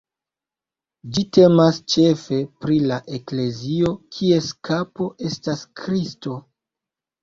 [1.17, 6.45] Ĝi temas ĉefe pri la eklezio, kies kapo estas Kristo.